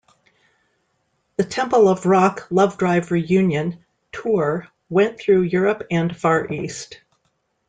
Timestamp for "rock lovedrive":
2.07-3.11